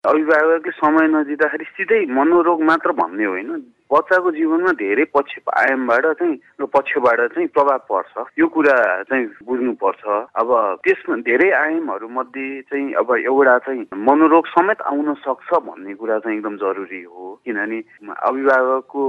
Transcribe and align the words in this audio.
अभिभावकले 0.00 0.70
समय 0.72 1.06
नदिँदाखेरि 1.12 1.64
सिधै 1.76 2.00
मनोरोग 2.08 2.62
मात्र 2.64 2.92
भन्ने 2.96 3.24
होइन। 3.24 3.50
बच्चाको 3.92 4.30
जीवनमा 4.32 4.72
धेरै 4.72 5.04
पक्ष 5.12 5.32
आयामबाट 5.52 6.06
चाहिँ 6.16 6.36
पक्षबाट 6.72 7.20
चाहिँ 7.36 7.48
प्रभाव 7.52 7.78
पर्छ। 7.84 8.24
यो 8.38 8.46
कुरा 8.48 8.76
चाहिँ 9.04 9.26
बुझ्नुपर्छ। 9.44 10.02
अब 10.40 10.48
त्यसमा 10.84 11.16
धेरै 11.20 11.50
आयामहरू 11.52 12.08
मध्ये 12.08 12.48
चाहिँ 12.72 12.92
अब 12.96 13.12
एउटा 13.12 13.58
चाहिँ 13.60 13.84
मनोरोग 13.92 14.46
समेत 14.48 14.80
आउन 14.88 15.14
सक्छ 15.20 15.48
भन्ने 15.68 15.94
कुरा 16.00 16.18
चाहिँ 16.18 16.36
एकदम 16.38 16.56
जरुरी 16.56 17.02
हो। 17.04 17.34
किनभने 17.44 17.82
अभिभावकको 18.24 19.04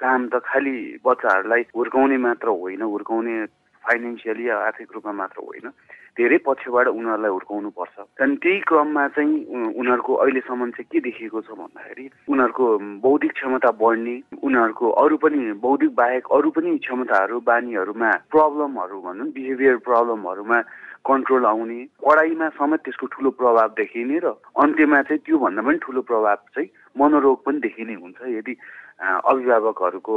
काम 0.00 0.20
त 0.32 0.40
खालि 0.40 0.76
बच्चाहरूलाई 1.04 1.62
हुर्काउने 1.76 2.16
मात्र 2.16 2.48
होइन 2.48 2.82
हुर्काउने 2.82 3.44
फाइनेन्सियली 3.84 4.48
आर्थिक 4.48 4.88
रूपमा 4.94 5.12
मात्र 5.12 5.38
होइन। 5.44 5.68
धेरै 6.16 6.38
पक्षबाट 6.46 6.86
उनीहरूलाई 6.88 7.30
हुर्काउनु 7.30 7.70
पर्छ। 7.74 7.94
त्यहाँदेखि 7.98 8.40
त्यही 8.42 8.60
क्रममा 8.68 9.06
चाहिँ 9.14 9.34
उनीहरूको 9.74 10.12
अहिलेसम्म 10.14 10.70
चाहिँ 10.70 10.88
के 10.92 11.00
देखिएको 11.06 11.40
छ 11.42 11.50
भन्दाखेरि 11.58 12.06
उनीहरूको 12.30 12.66
बौद्धिक 13.02 13.32
क्षमता 13.34 13.70
बढ्ने 13.82 14.14
उनीहरूको 14.46 14.86
अरू 15.02 15.16
पनि 15.18 15.40
बौद्धिक 15.58 15.92
बाहेक 15.94 16.24
अरू 16.30 16.50
पनि 16.54 16.78
क्षमताहरू 16.78 17.40
बानीहरूमा 17.50 18.10
प्रब्लमहरू 18.30 19.00
भनौँ 19.02 19.28
बिहेभियर 19.34 19.76
प्रब्लमहरूमा 19.82 20.58
कन्ट्रोल 21.04 21.44
आउने 21.44 21.80
पढाइमा 22.00 22.48
समेत 22.56 22.80
त्यसको 22.84 23.06
ठुलो 23.12 23.30
प्रभाव 23.36 23.68
देखिने 23.76 24.18
र 24.24 24.38
अन्त्यमा 24.56 25.02
चाहिँ 25.04 25.20
त्योभन्दा 25.26 25.62
पनि 25.62 25.78
ठुलो 25.82 26.00
प्रभाव 26.08 26.38
चाहिँ 26.54 26.68
मनोरोग 26.96 27.44
पनि 27.44 27.58
देखिने 27.60 27.94
हुन्छ। 28.00 28.20
यदि 28.38 28.54
अभिभावकहरूको 28.94 30.16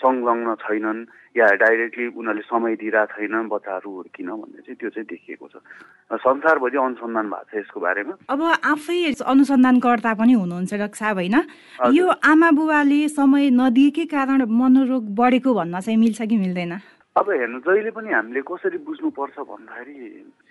संलग्न 0.00 0.54
छैनन् 0.64 1.04
या 1.36 1.46
डाइरेक्टली 1.62 2.06
उनीहरूले 2.08 2.42
समय 2.42 2.74
दिइरहेको 2.80 3.14
छैन 3.14 3.48
बच्चाहरू 3.52 3.90
हुर्किन 3.92 4.28
भन्ने 4.32 4.60
चाहिँ 4.64 4.76
त्यो 4.80 4.90
चाहिँ 4.90 5.06
देखिएको 5.26 5.46
छ। 5.50 5.58
संसारभरि 6.22 6.78
अनुसन्धान 6.78 7.26
भएको 7.26 7.50
छ 7.50 7.58
यसको 7.58 7.80
बारेमा। 7.82 8.14
अब 8.30 8.40
आफै 8.62 8.98
अनुसन्धानकर्ता 9.26 10.12
पनि 10.14 10.32
हुनुहुन्छ 10.32 10.74
डाक्टर 10.74 10.98
साहब 11.02 11.16
होइन 11.18 11.36
यो 11.90 12.06
आमा 12.22 12.50
बुवाले 12.54 13.00
समय 13.10 13.50
नदिएकै 13.50 14.06
कारण 14.06 14.46
मनोरोग 14.46 15.04
बढेको 15.18 15.50
भन्न 15.50 15.80
चाहिँ 15.82 15.98
मिल्छ 15.98 16.22
कि 16.22 16.36
मिल्दैन? 16.38 16.72
अब 17.16 17.26
हेर्नु 17.26 17.58
जहिले 17.66 17.90
पनि 17.90 18.10
हामीले 18.12 18.40
कसरी 18.46 18.78
बुझ्नुपर्छ 18.86 19.36
भन्दाखेरि 19.50 19.96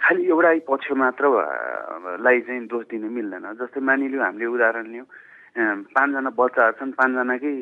खालि 0.02 0.22
एउटै 0.28 0.60
पक्ष 0.68 0.92
मात्रलाई 0.92 2.40
चाहिँ 2.42 2.68
दोष 2.68 2.84
दिन 2.92 3.04
मिल्दैन। 3.16 3.46
जस्तै 3.56 3.80
मानिलियो 3.80 4.22
हामीले 4.22 4.46
उदाहरण 4.46 4.88
लियौँ 4.92 5.08
पाँचजना 5.96 6.30
बच्चाहरू 6.36 6.76
छन् 6.76 6.98
पाँचजनाकै 7.00 7.56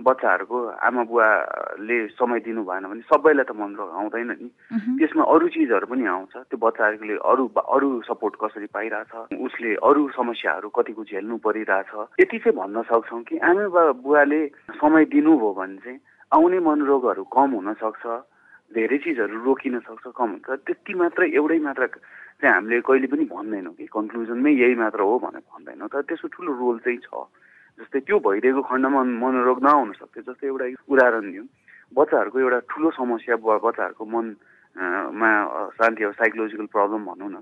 बच्चाहरूको 0.00 0.58
आमा 0.80 1.02
बुवाले 1.04 1.96
समय 2.16 2.40
दिनु 2.40 2.62
भएन 2.64 2.84
भने 2.88 3.02
सबैलाई 3.12 3.44
त 3.44 3.52
मन 3.52 3.76
आउँदैन 3.76 4.30
नि। 4.40 4.48
त्यसमा 4.98 5.22
अरू 5.28 5.48
चिजहरू 5.52 5.86
पनि 5.86 6.04
आउँछ। 6.08 6.34
त्यो 6.48 6.56
बच्चाहरूले 6.56 7.16
अरू 7.20 7.44
अरू 7.52 7.88
सपोर्ट 8.08 8.34
कसरी 8.40 8.66
पाइरहेछ? 8.72 9.36
उसले 9.36 9.70
अरू 9.84 10.02
समस्याहरू 10.16 10.68
कतिको 10.72 11.02
झेल्नु 11.04 11.36
परिरहेछ? 11.44 11.92
यति 12.18 12.38
चाहिँ 12.40 12.56
भन्न 12.56 12.82
सक्छौँ 12.88 13.22
कि 13.28 13.38
आमा 13.38 13.68
बुवाले 14.00 14.40
समय 14.80 15.04
दिनुभयो 15.12 15.52
भने 15.52 15.76
चाहिँ 15.84 16.00
आउने 16.32 16.58
मनोरोगहरू 16.64 17.24
कम 17.28 17.50
हुन 17.60 17.72
सक्छ 17.76 18.04
धेरै 18.72 18.98
चिजहरू 19.04 19.44
रोकिन 19.44 19.78
सक्छ 19.84 20.16
कम 20.16 20.28
हुन्छ। 20.40 20.48
त्यति 20.64 20.92
मात्र 20.96 21.28
एउटै 21.36 21.58
मात्र 21.60 21.86
चाहिँ 22.40 22.54
हामीले 22.54 22.80
कहिले 22.80 23.06
पनि 23.12 23.24
भन्दैनौँ 23.28 23.74
कि 23.76 23.86
कन्क्लुजनमै 23.92 24.52
यही 24.56 24.74
मात्र 24.74 25.00
हो 25.04 25.18
भनेर 25.20 25.44
भन्दैनौँ। 25.52 25.88
तर 25.92 26.00
त्यसको 26.08 26.28
ठुलो 26.32 26.52
रोल 26.56 26.78
चाहिँ 26.80 26.98
छ। 27.04 27.28
जस्तै 27.80 28.00
त्यो 28.06 28.18
भइदिएको 28.20 28.62
खण्डमा 28.68 29.00
मनोरोग 29.22 29.58
नआउन 29.64 29.92
सक्थ्यो 30.00 30.22
जस्तै 30.28 30.46
एउटा 30.46 30.66
उदाहरण 30.92 31.26
दिउँ। 31.32 31.46
बच्चाहरूको 31.92 32.38
एउटा 32.40 32.58
ठुलो 32.68 32.88
समस्या 32.98 33.36
बच्चाहरूको 33.36 34.04
मनमा 34.04 35.30
शान्ति 35.76 36.04
अब 36.04 36.12
साइकोलोजिकल 36.20 36.66
प्रब्लम 36.72 37.02
भनौँ 37.08 37.30
न। 37.32 37.36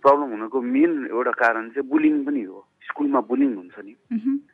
प्रब्लम 0.00 0.28
हुनुको 0.32 0.58
मेन 0.60 0.92
एउटा 1.12 1.32
कारण 1.36 1.68
चाहिँ 1.72 1.88
बुलिङ 1.88 2.24
पनि 2.24 2.42
हो। 2.48 2.60
स्कुलमा 2.82 3.20
बुलिङ 3.30 3.50
हुन्छ 3.56 3.76
नि। 3.80 3.94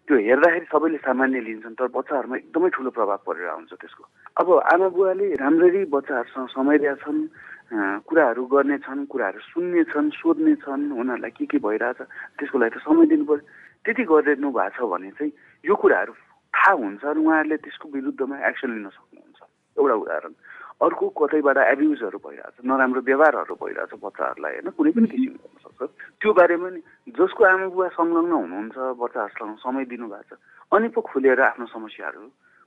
त्यो 0.07 0.17
हेर्दाखेरि 0.19 0.67
सबैले 0.71 0.99
सामान्य 1.03 1.41
लिन्छन् 1.49 1.79
तर 1.79 1.89
बच्चाहरूमा 1.95 2.37
एकदमै 2.37 2.69
ठुलो 2.77 2.91
प्रभाव 2.91 3.21
परेर 3.27 3.49
आउँछ 3.49 3.73
त्यसको। 3.75 4.05
अब 4.39 4.49
आमा 4.75 4.89
बुवाले 4.95 5.27
राम्ररी 5.43 5.83
बच्चाहरूसँग 5.95 6.48
समय 6.55 6.79
दिएछन् 6.79 7.20
कुराहरू 8.08 8.42
गर्नेछन् 8.53 9.07
कुराहरू 9.13 9.41
सुन्नेछन् 9.53 10.11
सोध्नेछन् 10.20 10.85
उनीहरूलाई 10.92 11.31
के 11.37 11.45
के 11.47 11.58
भइरहेछ 11.58 12.01
त्यसको 12.39 12.57
लागि 12.58 12.73
त 12.75 12.79
समय 12.85 13.07
दिनु 13.07 13.25
पऱ्यो 13.29 13.45
त्यति 13.84 14.02
गरिदिनु 14.05 14.48
भएको 14.50 14.77
छ 14.77 14.90
भने 14.90 15.11
चाहिँ 15.18 15.33
यो 15.64 15.74
कुराहरू 15.74 16.12
थाहा 16.55 16.72
हुन्छ 16.72 17.05
र 17.05 17.18
उहाँहरूले 17.18 17.56
त्यसको 17.64 17.86
विरुद्धमा 17.89 18.36
एक्सन 18.48 18.70
लिन 18.74 18.89
सक्नुहुन्छ। 18.89 19.40
एउटा 19.77 19.94
उदाहरण। 19.94 20.33
अर्को 20.78 21.06
कतैबाट 21.18 21.58
एब्युजहरू 21.58 22.18
भइरहेछ 22.18 22.56
नराम्रो 22.62 23.00
व्यवहारहरू 23.02 23.55
भइरहेछ 23.58 23.92
बच्चाहरूलाई 23.98 24.52
होइन? 24.55 24.68
कुनै 24.78 24.90
पनि 24.94 25.06
किसिमको 25.11 25.46
हुनसक्छ 25.50 25.90
त्यो 26.22 26.30
बारेमा 26.39 26.68
नि 26.70 26.80
जसको 27.18 27.42
आमा 27.44 27.66
बुवा 27.74 27.89
संलग्न 27.98 28.33
हुनुहुन्छ 28.33 28.77
बच्चाहरूसँग 29.02 29.56
समय 29.58 29.84
दिनुभएको 29.90 30.34
छ 30.34 30.39
अनि 30.72 30.89
पो 30.95 31.00
खुलेर 31.02 31.40
आफ्नो 31.50 31.66
समस्याहरू 31.66 32.22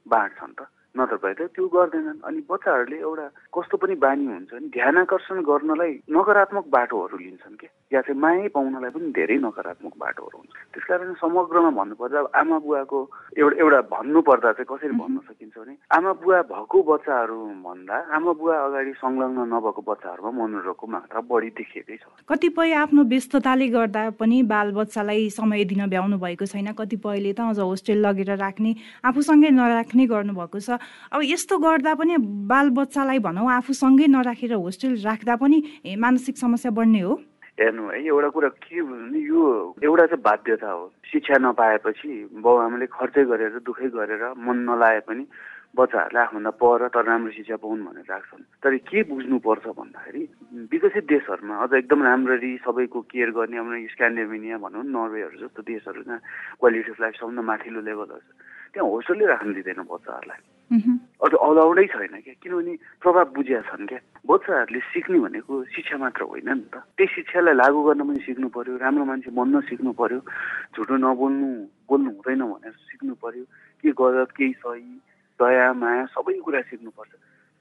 बाँड्छन् 0.05 0.55
त। 0.59 0.61
नत्र 0.91 1.17
भए 1.23 1.33
त 1.39 1.41
त्यो 1.55 1.67
गर्दैनन्। 1.71 2.19
अनि 2.27 2.39
बच्चाहरूले 2.51 2.97
एउटा 2.99 3.27
कस्तो 3.55 3.75
पनि 3.79 3.95
बानी 3.95 4.25
हुन्छ 4.27 4.51
नि 4.59 4.67
ध्यान 4.75 4.97
आकर्षण 4.97 5.39
गर्नलाई 5.47 5.93
नकारात्मक 6.11 6.65
बाटोहरू 6.67 7.17
लिन्छन् 7.17 7.59
क्या। 7.63 7.71
या 7.91 8.01
चाहिँ 8.01 8.19
माया 8.19 8.47
पाउनलाई 8.55 8.91
पनि 8.95 9.11
धेरै 9.11 9.37
नकारात्मक 9.43 9.93
बाटोहरू 9.99 10.37
हुन्छ। 10.37 10.51
त्यस 10.71 10.83
कारण 10.87 11.13
समग्रमा 11.19 11.69
भन्नुपर्दा 11.75 12.19
आमा 12.39 12.57
बुवाको 12.63 12.99
एउटा 13.37 13.55
एउटा 13.61 13.79
भन्नुपर्दा 13.91 14.51
चाहिँ 14.55 14.69
कसरी 14.71 14.95
भन्न 14.95 15.17
सकिन्छ 15.27 15.55
भने 15.59 15.73
आमा 15.91 16.11
बुवा 16.23 16.41
भएको 16.51 16.77
बच्चाहरू 16.87 17.37
भन्दा 17.67 17.95
आमा 18.15 18.31
बुवा 18.39 18.55
अगाडि 18.65 18.93
संलग्न 19.03 19.39
नभएको 19.51 19.81
बच्चाहरूमा 19.91 20.31
मनोरोगको 20.39 20.85
मात्रा 20.87 21.19
बढी 21.27 21.49
देखिएकै 21.59 21.97
छ। 21.99 22.03
कतिपय 22.31 22.71
आफ्नो 22.83 23.01
व्यस्तताले 23.11 23.67
गर्दा 23.75 24.03
पनि 24.15 24.37
बाल 24.47 24.71
बच्चालाई 24.71 25.29
समय 25.29 25.63
दिन 25.67 25.81
भ्याउनु 25.91 26.17
भएको 26.17 26.45
छैन। 26.47 26.71
कतिपयले 26.71 27.33
त 27.33 27.39
अझ 27.51 27.59
होस्टेल 27.59 27.99
लगेर 28.05 28.31
राख्ने 28.39 28.71
आफूसँगै 29.03 29.49
नराख्ने 29.51 30.05
गर्नुभएको 30.07 30.59
छ। 30.59 30.79
अब 31.11 31.19
यस्तो 31.27 31.57
गर्दा 31.59 31.93
पनि 31.99 32.15
बाल 32.47 32.69
बच्चालाई 32.71 33.19
भनौँ 33.19 33.51
आफूसँगै 33.51 34.07
नराखेर 34.07 34.53
होस्टेल 34.55 34.95
राख्दा 35.03 35.35
पनि 35.35 35.57
मानसिक 35.99 36.37
समस्या 36.37 36.71
बढ्ने 36.71 37.01
हो। 37.01 37.19
हेर्नु 37.61 37.87
है 37.93 37.97
एउटा 38.09 38.29
कुरा 38.33 38.49
के 38.65 38.81
भने 38.81 39.19
यो 39.21 39.45
एउटा 39.85 40.05
चाहिँ 40.09 40.23
बाध्यता 40.25 40.69
हो। 40.71 40.83
शिक्षा 41.05 41.37
नपाएपछि 41.45 42.11
बाउ 42.41 42.57
आमाले 42.65 42.85
खर्चै 42.89 43.23
गरेर 43.29 43.61
दुःखै 43.61 43.89
गरेर 43.93 44.23
मन 44.41 44.57
नलाए 44.67 44.99
पनि 45.05 45.23
बच्चाहरूले 45.71 46.19
आफूभन्दा 46.19 46.51
पर 46.59 46.87
तर 46.91 47.03
राम्रो 47.07 47.31
शिक्षा 47.31 47.55
पाउन् 47.63 47.85
भनेर 47.87 48.05
राख्छन्। 48.11 48.43
तर 48.59 48.75
के 48.91 48.99
बुझ्नुपर्छ 49.07 49.65
भन्दाखेरि 49.71 50.23
विकसित 50.67 51.05
देशहरूमा 51.07 51.55
अझ 51.63 51.71
एकदम 51.79 52.03
राम्ररी 52.03 52.51
सबैको 52.65 52.99
केयर 53.07 53.29
गर्ने 53.31 53.57
अब 53.57 53.71
स्क्यान्डेमिनिया 53.95 54.57
भनौँ 54.59 54.83
नर्वेहरू 54.83 55.37
जस्तो 55.39 55.61
देशहरू 55.63 56.01
जहाँ 56.03 56.19
क्वालिटी 56.59 56.91
अफ 56.91 56.99
लाइफ 57.01 57.13
सबभन्दा 57.19 57.43
माथिल्लो 57.51 57.81
लेभलहरू 57.87 58.19
छ 58.19 58.29
त्यहाँ 58.73 58.89
होस्टेलले 58.89 59.25
राख्नु 59.31 59.53
दिँदैन 59.53 59.79
बच्चाहरूलाई। 59.87 60.39
अझ 60.71 61.33
अलाउडै 61.35 61.85
छैन 61.91 62.15
क्या? 62.23 62.33
किनभने 62.39 62.73
प्रभाव 63.03 63.27
बुझिया 63.35 63.59
छन् 63.67 63.87
क्या? 63.91 63.99
बच्चाहरूले 64.23 64.79
सिक्ने 64.79 65.19
भनेको 65.19 65.53
शिक्षा 65.67 65.97
मात्र 65.99 66.23
होइन 66.23 66.47
नि 66.47 66.63
त। 66.71 66.75
त्यही 66.95 67.11
शिक्षालाई 67.11 67.55
लागू 67.59 67.79
गर्न 67.83 68.01
पनि 68.07 68.19
सिक्नु 68.23 68.47
पर्यो 68.55 68.79
राम्रो 68.79 69.03
मान्छे 69.03 69.31
बन्न 69.35 69.59
सिक्नु 69.67 69.91
पर्यो 69.99 70.19
झुटो 70.71 70.95
नबोल्नु 70.95 71.49
बोल्नु 71.91 72.09
हुँदैन 72.15 72.41
भनेर 72.47 72.75
सिक्नु 72.87 73.13
पर्यो। 73.19 73.43
के 73.83 73.89
गलत 73.91 74.31
केही 74.31 74.53
सही 74.63 74.87
दया 75.39 75.67
माया 75.75 76.05
सबै 76.15 76.39
कुरा 76.39 76.61
सिक्नुपर्छ। 76.71 77.11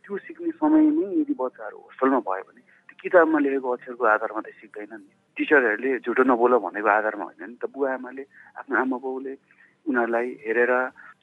त्यो 0.07 0.17
सिक्ने 0.31 0.51
समय 0.63 0.85
नै 0.95 1.07
यदि 1.21 1.35
बच्चाहरू 1.35 1.79
होस्टेलमा 1.83 2.21
भयो 2.23 2.45
भने 2.47 2.63
त्यो 2.63 2.95
किताबमा 3.03 3.39
लेखेको 3.43 3.69
अक्षरको 3.75 4.05
आधारमा 4.07 4.41
त 4.47 4.49
सिक्दैनन्। 4.55 5.03
नि 5.03 5.13
टिचरहरूले 5.35 5.91
झुटो 6.07 6.23
नबोल 6.31 6.53
भनेको 6.63 6.89
आधारमा 6.95 7.25
होइन 7.27 7.43
नि 7.43 7.57
त। 7.59 7.67
बुवा 7.75 7.91
आमाले 7.99 8.23
आफ्नो 8.55 8.75
आमा 8.79 8.97
बाउले 9.03 9.35
उनीहरूलाई 9.87 10.29
हेरेर 10.47 10.73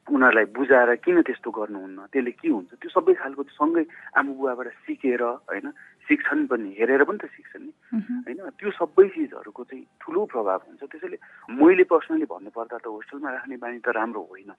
उनीहरूलाई 0.08 0.46
बुझाएर 0.56 0.96
किन 1.04 1.22
त्यस्तो 1.22 1.50
गर्नुहुन्न? 1.52 2.00
त्यसले 2.12 2.32
के 2.32 2.48
हुन्छ? 2.48 2.72
त्यो 2.80 2.90
सबै 2.90 3.14
खालको 3.20 3.44
सँगै 3.60 3.84
आमा 4.16 4.32
बुवाबाट 4.34 4.68
सिकेर 4.88 5.24
होइन 5.52 5.68
सिक्छन् 6.08 6.48
पनि 6.48 6.70
हेरेर 6.80 7.04
पनि 7.04 7.20
त 7.20 7.26
सिक्छन् 7.28 7.66
नि। 7.68 7.72
होइन 8.24 8.40
त्यो 8.56 8.70
सबै 8.80 9.06
चिजहरूको 9.12 9.64
चाहिँ 9.68 9.84
ठुलो 10.00 10.22
प्रभाव 10.32 10.60
हुन्छ। 10.68 10.82
त्यसैले 10.88 11.18
मैले 11.52 11.84
पर्सनली 11.84 12.26
भन्नुपर्दा 12.32 12.78
त 12.80 12.88
होस्टेलमा 12.88 13.30
राख्ने 13.36 13.56
बानी 13.60 13.80
त 13.84 13.88
राम्रो 13.92 14.22
होइन। 14.32 14.52